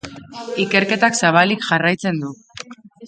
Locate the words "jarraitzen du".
1.67-2.33